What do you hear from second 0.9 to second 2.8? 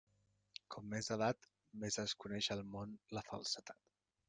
més edat, més es coneix del